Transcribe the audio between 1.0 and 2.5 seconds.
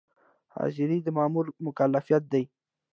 د مامور مکلفیت دی